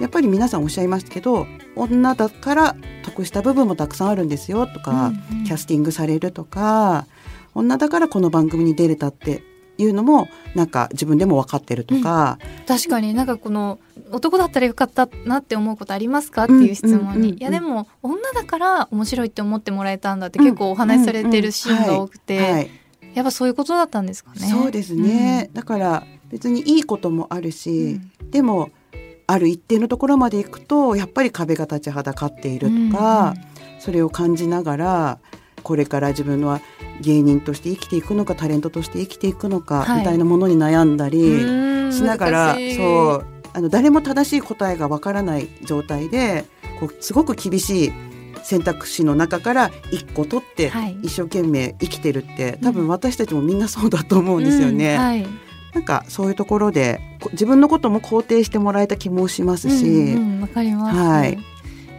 [0.00, 5.44] やっぱり皆さんおっしゃいますけど女だから得した部分もたくさんあるんですよとか、うんうん。
[5.44, 7.06] キャスティングされるとか
[7.54, 9.42] 女だからこの番組に出れたって
[9.78, 13.78] いうのもなんか自分でも分かってるとか、確かになんかこの
[14.10, 16.44] 男だったらよかったなって思うことありますか？
[16.44, 17.38] っていう質問に、うんうんうんうん。
[17.38, 22.70] いやでも女だから面白いって思ってもらえたんだって結構お話しされてるシーンが多くて、はい、
[23.12, 24.46] やっぱそういうことだったんですかね？
[24.46, 27.52] そうですね、だから別にいいこともあるうん。
[27.52, 28.70] し、でも
[29.26, 33.34] ある一定のところまで行くとやっぱり壁が立ちはだかっているとか、
[33.78, 35.18] それを感じながら
[35.62, 36.60] これから自分は
[37.00, 41.18] 芸人として生きていくのかタレントとして生きていくのか、みたいなものに悩んだり
[41.92, 46.44] しながら、そうあの誰も正しい答えがわからない状態で
[46.78, 47.92] こうすごく厳しい
[48.44, 50.70] 選択肢の中から一個取って
[51.02, 54.94] 一生懸命生きてるって、はい、多分私たちもみんなそうだと思うんですよね。
[54.94, 55.26] うんはい、
[55.76, 59.84] なんかそういうところで自分のことも肯定してもらえた気もしますし。
[59.84, 59.92] わ、う
[60.24, 61.38] んうん、かります、はい、い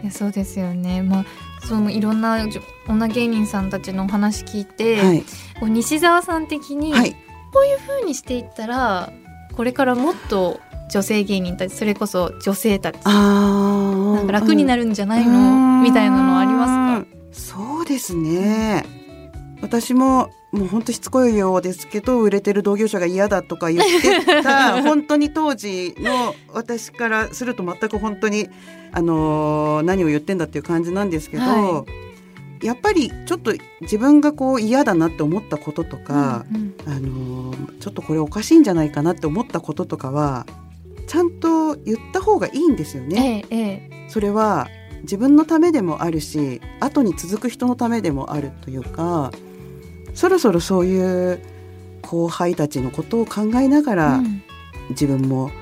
[0.06, 1.00] やそうですよね。
[1.02, 1.24] まあ
[1.64, 2.44] そのいろんな
[2.88, 5.24] 女芸人さんたちのお話聞いて、はい、
[5.70, 9.12] 西澤さん的に、こういうふうにしていったら
[9.56, 10.58] これからもっと
[10.90, 15.82] 女性芸人たちそれこそ女性たちなんか楽になるんじゃないの？
[15.84, 17.16] みたいなのありますか？
[17.32, 18.84] そうですね。
[19.62, 28.48] 私ももう本当しつこいようですけど売れてる同業者が嫌だとか言ってた 本当に当時の私からすると全く本当に、
[28.92, 31.84] あのー、何を言ってんだっていう感じなんですけど、は
[32.62, 40.46] い、やっぱりちょっと自分がこう嫌だなって思ったこととか、うんうん、あのー、ちょっとこれおかしいんじゃないかなって思ったこととかは
[41.06, 43.44] ちゃんと言った方がいいんですよね。
[43.50, 44.68] ええ、それは
[45.02, 49.30] 自分のためでもあるし後に続く人のためでもあるというか
[50.18, 51.40] そろそろそういう
[52.02, 54.42] 後輩たちのことを考えながら、うん、
[54.90, 55.52] 自分も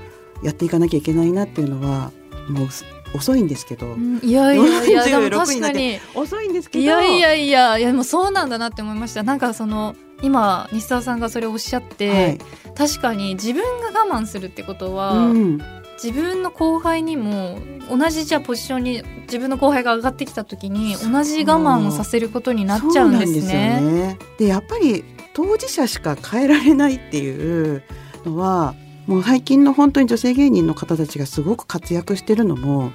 [0.43, 2.11] やっていかなきゃいけないなっていうのは
[2.49, 2.69] もう
[3.15, 5.99] 遅いんですけど、うん、いやいやいやでも確かに。
[6.15, 6.85] 遅いんですけど。
[6.85, 9.23] いやいやいやいやでもそうなんだなって思いました。
[9.23, 12.39] なんかその今西澤さんがそれをおっしゃって、はい、
[12.75, 15.59] 確かに自分が我慢するってことは、うん、
[16.03, 17.59] 自分の後輩にも
[17.91, 24.17] 同じじゃポジションに自分の後輩が上がってきた時に同じ我慢をさせることになっちゃうんですね。
[24.39, 27.83] で、ね、やっぱり当事者しか変えられないっていう
[28.25, 28.75] のは
[29.07, 32.91] もう最近の本当に女性芸人の方たちがすごく活躍してるのも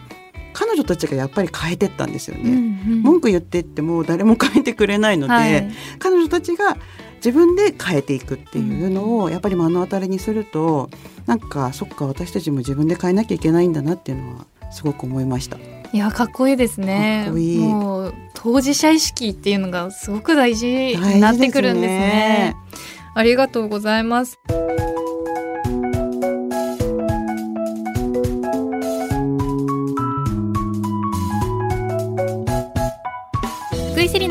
[0.54, 6.78] 彼女たちがやっぱり変えてったんですよね、うんうん、文句言ってっても誰も変えてくれないので、はい、彼女たちが
[7.24, 10.90] 自分で変えていくっていうのをやっぱり目の当たりにすると
[11.28, 15.58] なんかそっか私たちも自分で変えなきゃいけないんだなっていうのはすごく思いました。
[15.94, 17.24] いやかっこいいですね。
[17.26, 17.60] かっこいい。
[17.60, 22.56] もう当事者意識っていうのがすごく大事になってくるんですね。
[22.66, 22.82] すね
[23.14, 24.40] ありがとうございます。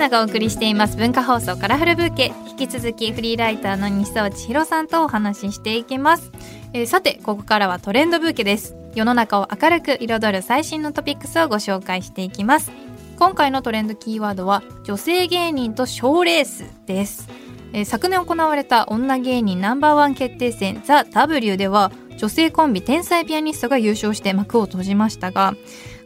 [0.00, 2.32] ナがお送りしています文化放送カラフルブーケ。
[2.48, 6.32] 引き続きフリーライターの西澤千尋さんとお話ししていきます、
[6.72, 8.74] えー、さてここからはトレンドブーケです。
[8.94, 12.72] 世の中を明るく彩る最新のトピックスをご紹介していきます。
[13.18, 17.28] 今回のトレンドキーワードは女性芸人と賞レースです、
[17.74, 25.54] えー、昨年行われた女芸人ナンバーワン決定戦ザ・ W では女性コンビ天才ピアニストが優勝して幕を閉じましたが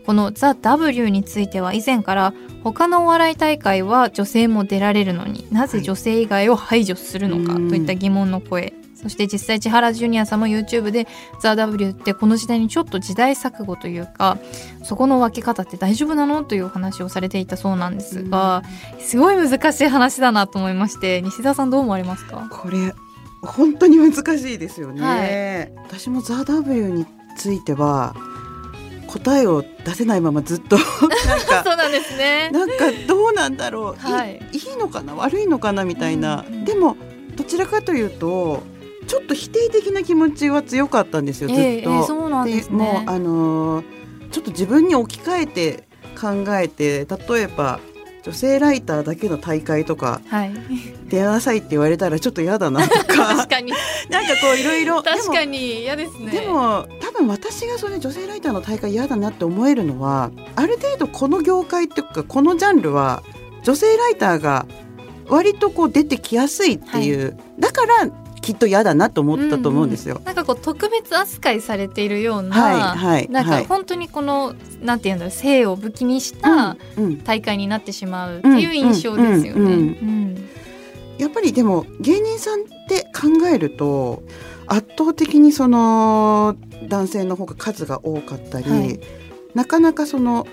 [0.07, 11.07] このザ・ W については以前から他のお笑い大会は女性も出られるのになぜ女性以外を排除するのかといった疑問の声、はい、そして実際千原ジュニアさんも YouTube で
[11.40, 14.38] 「ザ・ w ってこの時代にちょっと時代錯誤というか
[14.83, 16.45] そこの分け方って大丈夫なの？
[16.45, 18.62] というお話をされていたそうなんですが
[18.99, 22.49] すごい難しい話だなと思いまして西田さんどう思われますか？
[22.51, 22.95] これ
[23.43, 27.05] 本当に難しいですよね、はい、私も「ザ・ w に
[27.37, 28.14] ついては
[29.14, 30.77] 答えを出せないままずっと。
[31.29, 32.50] なんかそうなんですね。
[32.50, 35.14] なんかどうなんだろう、はい、いいのかな？
[35.14, 36.96] 悪いのかなみたいな、うんうん、でも
[37.37, 38.62] どちらかというと
[39.07, 41.62] ちょっと否定的な気持ちは強かったんですよずっと。
[41.62, 43.85] えーえー、そうなんですね、もうあのー、
[44.31, 45.85] ちょっと自分に置き換えて
[46.20, 47.79] 考えて例えば
[48.24, 50.54] 女性ライターだけの大会とか、はい、
[51.08, 53.37] 出なさいって言われたらちょっと嫌だなとか。
[53.37, 53.70] 確かに。
[54.08, 56.30] なんかこういろいろ確かに嫌ですね。
[56.32, 63.22] でも多分私がそれ女性ライターの大会嫌だなって思えるのはある程度この業界っていうかこのジャンルは
[63.62, 64.66] 女性ライターが
[65.28, 70.16] 割とこう出てきやすいっていう、はい、だからきっと嫌だなと思ったと思うんですよ。
[70.16, 76.76] うんうん、なんかこう特別扱いされているような、はいはい、なんか本当にこのなんていうんだろう性を武器にした
[77.24, 80.37] 大会になってしまうっていう印象ですよね。
[81.16, 84.22] やっぱりでも芸人さんって考えると
[84.66, 86.54] 圧倒的にその
[86.87, 89.00] 男性の方が数が多かったり、はい、
[89.54, 90.46] なかなかその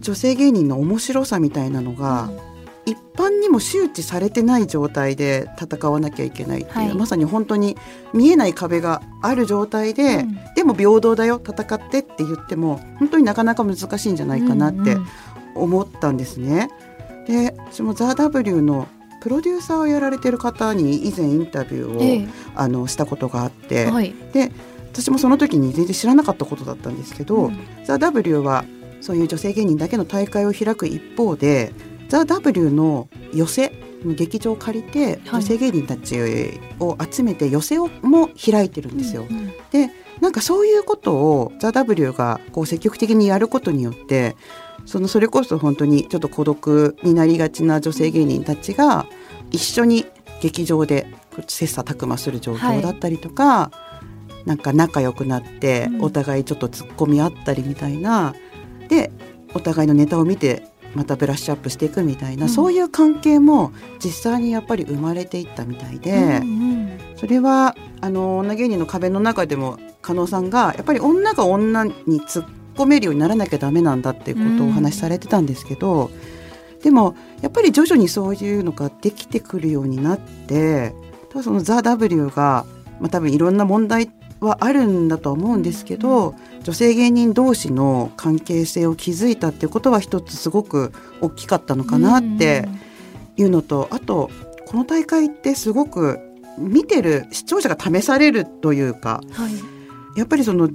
[0.00, 2.47] 女性芸人の面白さみたいなのが、うん
[2.88, 7.76] 一般にも周知されてない状態で戦わなきゃいけないっていう、はい、まさに本当に
[8.14, 14.96] 見えない壁がある状態で、うん、でも平等だよ戦ってって言っても本当になかなか難しいんじゃないかなって
[15.54, 16.70] 思ったんですね。
[17.28, 18.88] うんうん、で私も「ザ・ w の
[19.20, 24.52] プロデューサーをやられてる方に以前インタビューを、ええ、あのしたことがあって、はい、で
[24.92, 27.58] 私もその時に全然知らなかったことだったんですけど、うん。
[27.84, 28.64] ザ・ W は
[29.00, 31.72] そういう女性芸人だけの大会を開く一方で
[32.08, 33.72] ザ・ W の寄せ
[34.04, 35.40] 劇場を借りてはい。
[35.40, 36.16] 女性芸人たち
[36.78, 39.26] を集めて寄せをも開いてるんですよ。
[39.28, 39.90] うんうんで
[40.20, 44.34] なんかそういうことをザ・ W がこう積極的にやることによって
[44.84, 49.06] そのそれこそ本当にちょっと孤独になりがちな女性芸人たちが
[49.52, 50.06] 一緒に
[50.40, 51.06] 劇場で
[51.46, 53.70] 切磋琢磨する状況だったりとか、
[54.44, 56.02] なんか仲良くなってうん。
[56.02, 58.34] お互いちょっと突っ込み合ったりみたいな、
[58.88, 59.12] で
[59.54, 63.72] お互いのネタを見てまたブラッシュアップしていくみたいな、うんそういう関係も
[64.02, 66.12] 実際にやっぱり生まれていったみたいで。
[66.12, 72.46] うんうんそれはあの女芸人の壁の中でも加納さんがやっぱり女が女に突っ
[72.76, 76.12] 込めるようにならなきゃダメなんだっていうことをお話しされてたんですけど、
[76.82, 80.94] でもやっぱり徐々にそういうのができてくるようになって
[81.30, 82.64] 多分その「ザ・ w が、
[83.00, 84.08] まあ、多分いろんな問題
[84.40, 92.68] はあるんだとは思うんですけど、女性芸人同士の関係性を築いたっていうことは一つすごく大きかったのかなって
[93.36, 94.30] いうのと、あと
[94.66, 96.18] この大会ってすごく
[96.58, 99.52] 見てる視聴者が試されるというかはい。
[100.18, 100.68] やっぱりその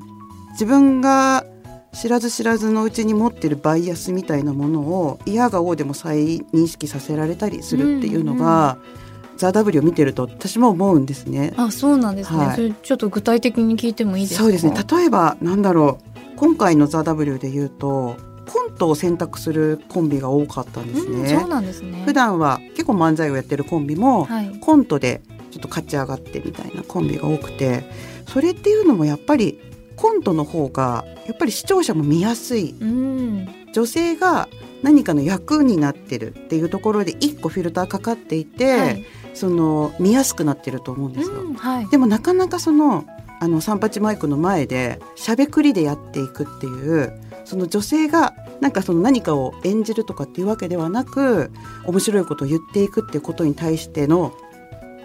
[0.52, 1.46] 自分が
[1.94, 8.78] 知らず知らずのうちに持ってるバイアスみたいなものを嫌が王でも再認識させられたりするっていうのが
[9.38, 11.54] 「ザ・ w を見てると私も思うんですね。
[11.58, 12.56] あそうなんですね、はい。
[12.56, 14.44] それちょっと具体的に聞いてもいいですか？
[14.44, 14.74] そうですね。
[14.74, 16.14] 例えばなんだろう。
[16.36, 18.18] 今回の「ザ・ w で言うと
[18.52, 21.30] コントを選択するコンビが多かったんですうん、ね。
[21.30, 22.04] そうなんですね。
[22.06, 24.58] 普段は結構漫才をやってるコンビも、はい。
[24.60, 27.90] コントでちょっと勝ち上がってみたいなコンビが多くて
[28.28, 29.60] それっていうのもやっぱり
[29.96, 32.76] コントの方がやっぱり視聴者も見やすい。
[32.80, 33.48] うん。
[33.74, 34.50] 女性が
[34.82, 41.42] 何かの役になってるっていうところで一個フィルターかかっていて、はいその見やすくなってると思うんですよ。
[41.42, 43.06] うんはいでもなかなかその
[43.40, 51.52] あの三八マイクの前でしゃべくりでやっていくっていうその女性がなんかその何かを演じるとかっていうわけではなく
[51.86, 54.34] 面白いことを言っていくっていうことに対しての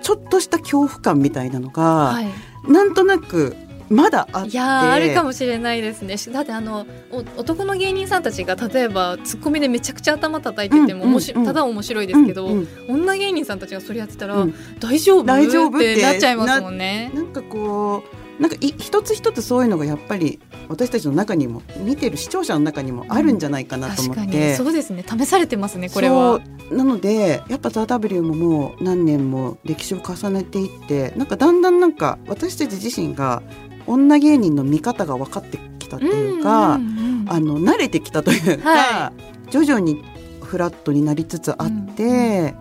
[0.03, 2.27] ちょっとした恐怖感みたいなのが、はい
[2.67, 3.57] なんとなく
[3.91, 4.51] まだあって。
[4.51, 6.17] いやーあるかもしれないですね。
[6.17, 11.47] しだってあのお男の芸人さんたちが例えばツッコミでめちゃくちゃ頭叩いてても、もしうんうん。
[11.47, 12.69] ただ面白いですけど、うんうん。
[12.89, 14.55] 女芸人さんたちがそれやってたら、うん。
[14.79, 15.25] 大丈夫？
[15.25, 17.11] 大丈夫っっててなっちゃいますもんね。
[17.15, 18.03] なんかこ
[18.39, 24.51] うなんかい一つ一つそういうのがやっぱり私たちの中にも見てる視聴者の中にもあるんじゃないかなと思確かって。
[24.51, 24.55] に。
[24.55, 25.05] そうですね。
[25.05, 26.41] 試されてますねこれは。
[26.71, 33.43] なのでやっぱ「ザ・ w ももう何年も歴史を重ねていってなんかだんだんなんか私たち自身が
[33.89, 39.13] 女芸人の見方が分かってきたっていうか、んうんうんあの慣れてきたというか、は
[39.51, 40.03] 徐々に
[40.43, 42.55] フラットになりつつあって、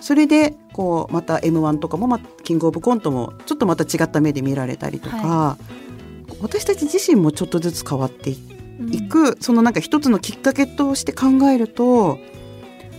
[0.00, 5.56] それでこうまた m 1とかも、ま、キングオブコントもちょっとまた違った目で見られたりとか、は
[6.40, 8.36] 私たち自身もちょっとずつ変わってい
[8.80, 8.94] うん。
[8.94, 12.18] いく、そのなんか一つのきっかけとして考えると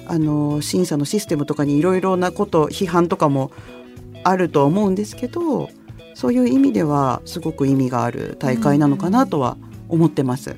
[0.08, 3.52] あの審査のシステムとかにいろいろなこと批判とかも
[4.24, 5.70] あるとは思うんですけど
[6.20, 9.56] そういう意味ではすごく意味がある大会なのかなとは
[9.88, 10.54] 思ってます。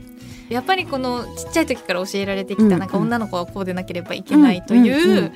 [0.49, 5.31] やっぱりこのちっちゃい時から教えられてきた、うんなんか女の子はこうでなければいけないという、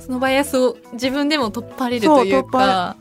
[0.00, 2.98] そのバイアスを自分でも取っ払れるというか。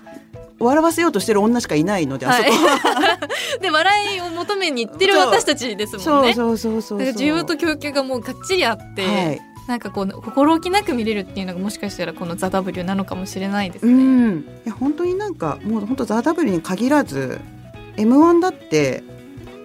[0.61, 3.17] 笑わせようとしてる女しかいないので、あそこは。
[3.61, 6.33] で笑いを求めに行ってる私たちですもんね。
[6.33, 9.41] そうそうそうそう需要と供給がもうがっちりあって、はい。
[9.69, 14.03] なんかこう心置きなく見れるっていうのがもしかしたらこの「ザ・ w なのかもしれないですうね。
[14.03, 14.39] ん。
[14.39, 17.39] いや本当になんかもう本当ザ・ W に限らず
[17.95, 19.03] M1 だって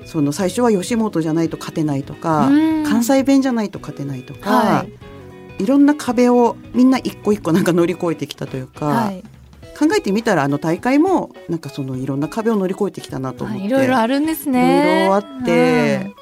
[0.05, 4.87] その最初は吉本じゃないと勝てないとか、うん関西弁じゃないと勝てないとか、、は
[5.59, 9.25] いろんな壁をみんな一個一個なんか乗り越えてきたというか、はい
[9.77, 14.99] 考えてみたらあの大会もなんかそのいろんな壁を乗り越えてきたなと思って、はいいろいろあるんですいね。
[15.01, 16.13] ろいろあって、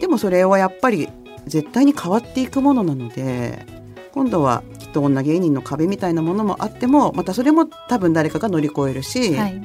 [0.00, 1.08] でもそれはやっぱり
[1.46, 3.66] 絶対に変わっていくものなので
[4.12, 9.62] 今度はきっと女芸人の壁みたいなものもあってもまたそれも多分誰かが乗り越えるし、うんはい、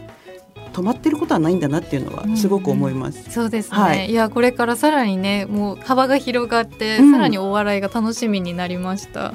[0.74, 3.30] 止まってることはないんだなっていうのはすごく思います。
[3.30, 4.12] そうですね、、はい。
[4.12, 7.12] いやこれからさらにねもう幅が広がって、うん。
[7.12, 9.34] さらにお笑いが楽しみになりました。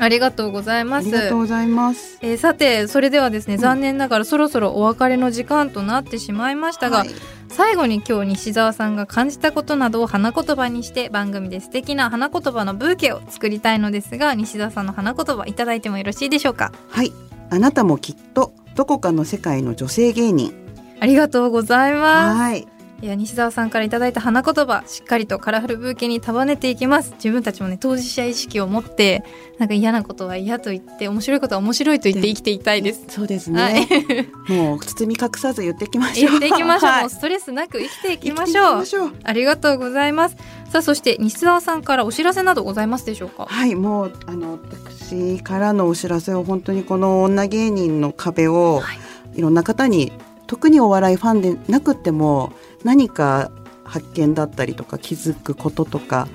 [0.00, 1.06] ありがとうございあます。
[1.06, 2.18] りがとうございます。
[2.20, 3.60] えーさてそれではですね、うん。
[3.60, 7.10] 残念ながらそろそろお別れの時間となってしまいましたが、はい
[7.50, 16.72] 最後に今日西澤さんが感じたことなどを花言葉にして番組で素敵な花言葉のブーケを作りたいのですが西澤さんの花言葉いただいてもよろしいでしょうか？
[16.88, 17.12] はい、
[17.50, 20.54] あなたもきっとどこかの世界の女性芸人。
[21.00, 27.12] ありがとうございます西澤さんからいただいた花言葉しっかりとカラフルブーケに束ねていきます。
[27.12, 29.24] 自分たちもね当事者意識を持って
[29.58, 33.04] なんか嫌なことは嫌と言って面白いことは面白いと言って生きていたいです。
[33.08, 34.26] そうですね、はい。
[34.52, 36.30] もう包み隠さず言っていきましょう。
[36.30, 37.00] 言っていきましょう、はい。
[37.02, 39.12] もうストレスなく生きていきまし生ょう。
[39.22, 40.36] ありがとうございます。
[40.70, 43.46] さあそして西澤さんからお知らせなどございますでしょうか？
[43.48, 48.98] はいもうあの私からのお知らせを本当にこの女芸人の壁を、はい。
[49.38, 50.10] い、ろんな方に
[50.48, 52.52] 特にお笑いファンでなくっても
[52.84, 53.50] 何か
[53.84, 56.28] 発見だったりとか気づくこととか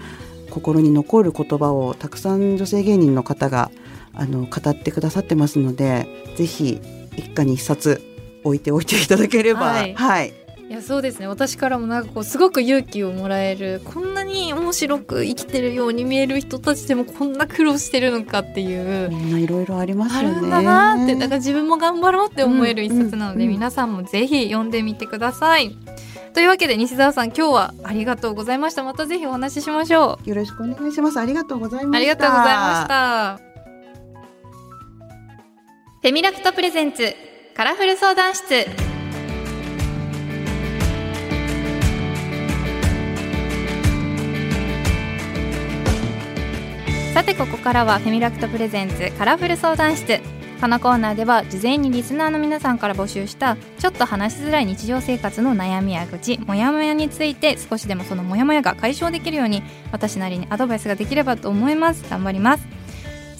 [0.49, 3.71] 心に残る言葉をたくさん女性芸人の方が
[4.13, 6.79] あの語ってくださってますのでぜひ
[7.15, 8.01] 一家に一冊
[8.43, 10.33] 置いておいていただければはいはい
[10.69, 20.35] いやそうですね私からもなんかこうすごく勇気をもらえるこんなに面白く生きてるように見える人たちでもこんな苦労してるのかっていうみんないろいろありますあよね。
[20.41, 25.75] るんだなってだから自分も頑張ろうって思える一冊なので、うんうん皆さんもぜひ読んでみてください。
[26.33, 28.83] というわけで西澤さん今日はありがとうございました。
[28.83, 30.29] またぜひお話ししましょう。
[30.29, 31.19] よろしくお願いします。
[31.19, 31.97] ありがとうございました。
[31.97, 33.37] ありがとうございました。
[36.01, 37.13] フェミラクトプレゼンツ
[37.55, 38.65] カラフル相談室。
[47.13, 50.19] さてここからはフェミラクトプレゼンツカラフル相談室
[50.63, 59.61] このコーナーでは事前にリスナーの皆さんから募集したちょっと話しづらい日常生活の悩みや愚痴モヤモヤについて少しでもそのモヤモヤが解消できるように
[59.91, 62.09] 私なりにアドバイスができればと思います。
[62.09, 62.65] 頑張ります。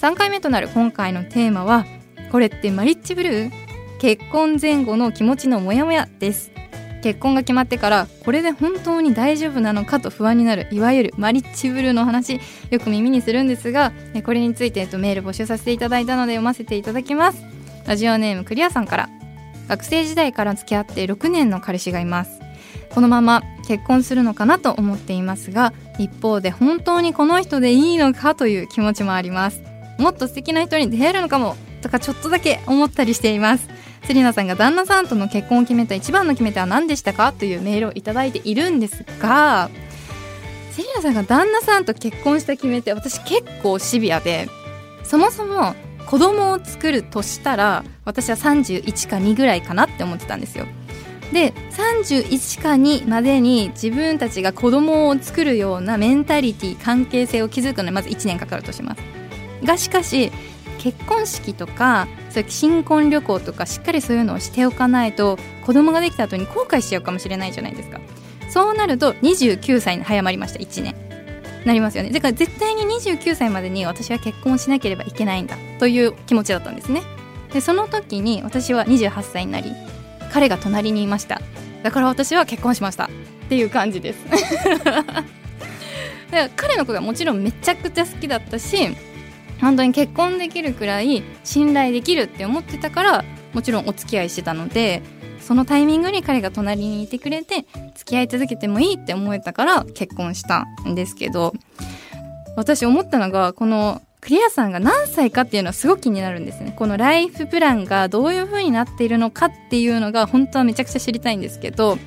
[0.02, 1.86] 3回目となる今回のテーマは
[2.30, 3.52] これってマリッジブルー？
[4.02, 6.52] 結婚前後の気持ちのモヤモヤです。
[7.04, 12.40] 結婚が決まってからこれで本当に大丈夫なのかと不安になるいわゆるマリッジブルーの話
[12.70, 17.44] よく耳にするんですがえこれについて、えっと、メール募集させていただいたので読ませていただきます。
[17.86, 19.10] ラジオネームクリアさんから
[19.68, 22.40] 学生時代から付き合って6年の彼氏がいます。
[22.90, 29.62] このまま結婚するのかなと思っていますが一方で本当にこの人でいいのかという気持ちもあります。
[30.00, 31.58] もっと素敵な人に出会えるのかも。
[31.84, 33.68] とかちょっとだけ思ったりしています。
[34.06, 39.70] セリナさんが旦那さんとの結婚を決めた一番の決め手は何でしたかというメールをいただいているんですが
[40.72, 44.50] セリナさんが旦那さんと結婚した決め手私結構シビアで
[45.04, 45.74] そもそも
[46.06, 50.66] 子供を作るとしたら私は31か2ぐらいかなって思ってたんですよ。
[51.32, 59.02] で31か2までに自分たちが子供を作るようなメンタリティ関係性を築くのにまず1年かかるとします。
[59.64, 60.32] がしかし
[60.84, 68.02] 結婚式とかそういう新婚旅行とかしっかりそういうのをしておかないと子供ができた後に後悔しちゃうかもしれないじゃないですか。
[68.50, 70.60] そうなると29歳に早まりました。
[70.60, 70.94] 1年。
[71.64, 72.10] なりますよね。
[72.10, 75.56] だから絶対に29歳までに私は結婚しなければいけないんだ。
[75.80, 77.02] という気持ちだったんですね。
[77.54, 79.72] でその時に私は28歳になり
[80.34, 81.42] 彼が隣にいました。
[81.82, 83.06] だから私は結婚しました。
[83.06, 83.10] っ
[83.48, 84.20] ていう感じです。
[86.58, 88.98] 彼のことはもちろんめちゃくちゃ好きだったし
[89.64, 95.02] 本当に結婚できるくらい信頼できるって思ってたからもちろんお付き合いしてたので
[95.40, 101.54] そのタイミングに彼が隣にいてくれて付き合い続けてもいいって思えたから結婚したんですけど。
[102.56, 106.74] 私思ったのがこのクリアさんが何歳かっていうのはすごく気になるんですね。
[106.78, 111.98] このライフプランがどういう風になっているのかっていうのが本当はめちゃくちゃ知りたいんですけど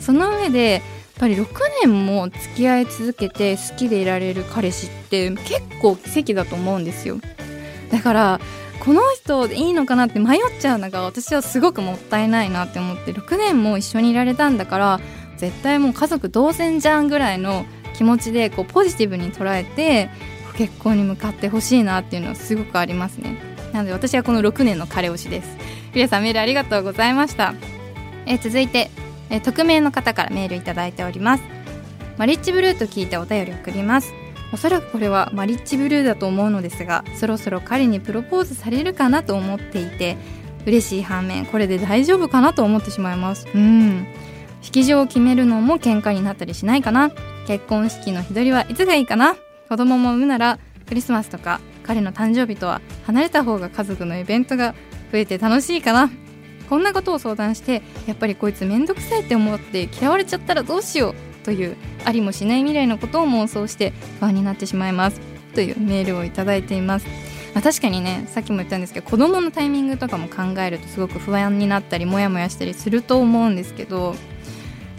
[0.00, 0.82] その上で
[1.14, 1.46] っぱり6
[1.84, 7.18] 年も付き合い続けて好きでいられる彼氏って結構奇跡だと思うんですよ。
[7.90, 8.40] だから
[8.80, 15.00] この人でいいのかなって迷っちゃうのが私はすごくもったいないなって思って6年も一緒にいられたんだから
[15.36, 20.10] 絶対もう家族同然じゃんぐらいの気持ちでこうポジティブに捉えて
[20.56, 23.40] 結婚に向かってほしいなっていうのはすごくありますね。
[23.72, 25.56] なので私はこの6年の彼推しです。
[25.92, 27.54] クリアさんメールありがとうございました。
[28.26, 28.90] え続いて
[29.34, 31.44] え匿名の方からメールいただいております。
[32.16, 34.14] マリッジブルーと聞いてお便り送ります。
[34.52, 40.16] おそらくこれはマリッジブルーだと思うのですがそろそろ彼にプロポーズされるかなと思っていて
[40.64, 43.48] 嬉しい反面これで大丈夫かなと思ってしまいます。
[43.52, 44.06] うん。
[44.62, 47.10] 式場を決めるのも喧嘩になったりしないかな。
[47.48, 49.34] 結婚式の日取りはいつがいいかな。
[49.68, 54.74] 子供も産むならクリスマスとか彼の誕生日とは離れた方が家族のイベントが
[55.10, 56.10] 増えて楽しいかな。
[56.68, 65.34] こんなことを相談してやっぱりこいつめんどくさいって思って嫌われちゃったらどうしようというありもしない未来のことを妄想して不安になってしまいます。
[65.54, 67.06] というメールをいただいています、
[67.54, 74.14] まあ、確かにねさっきも言ったんですけど子供のタイミングとかも考えるとすごく不安になったりモヤモヤしたりすると思うんですけど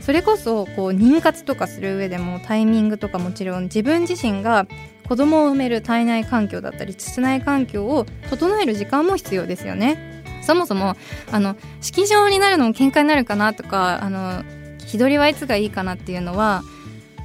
[0.02, 4.68] それこそこう妊活とかする上でもタイミングとかもちろん自分自身が
[5.08, 10.24] 子供を産める体内環境だったり膣内環境を整える時間も必要ですよね。
[10.46, 10.96] そもそも
[11.32, 14.44] あの式場になるのも喧嘩になるかなとかあの
[14.88, 16.62] 気取りはいつがいいかなっていうのは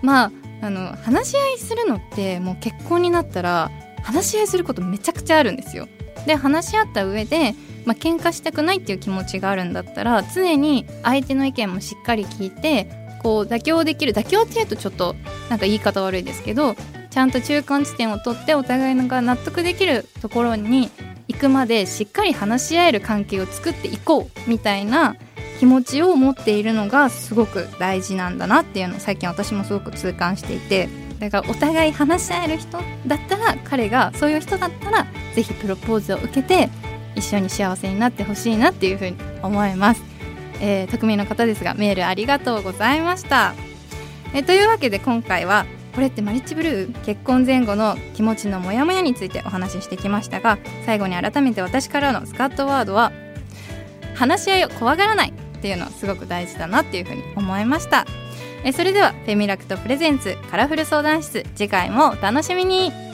[0.02, 3.70] まああの話し合いするのってもう結婚になったら
[4.02, 5.88] 話し合いすることめちゃくちゃあるんですよ。
[6.26, 7.54] で話し合った上で、
[7.86, 12.90] まあ喧嘩したくないっていう気持ちがあるんだったら常に相手の意見もしっかり聞いて
[13.22, 15.14] こう妥協できる妥協っていうとちょっと
[15.48, 16.74] なんか言い方悪いですけど
[17.10, 20.90] ちゃんと中間地点を取ってお互いが納得できるところに
[21.40, 25.16] くまでしっかり話し合える関係を作っていこうみたいな
[25.58, 30.88] 気持ちを持っているのがすごく大事なんだなっていうのを最近私もすごく痛感していて。
[31.20, 36.70] だからお互い話し合える人だったら彼がそういう人だったら是非プロポーズを受けて
[37.14, 40.02] 一緒に幸せになってほしいなっていうふうに思います、
[40.62, 43.52] えー、匿名の方ですがメールありがとうございました、
[44.32, 53.12] え、というわけで今回はこれってマリッジブルー結婚前後の気持ちのモヤモヤについてお話ししてきましたが最後に改めて私からのスカットワードは
[54.14, 58.06] 話し合いを怖がらないっていうのはすごく大事だなっていうふうに思いました。
[58.64, 63.09] えそれではフェミラクトプレゼンツカラフル相談室次回もお楽しみに。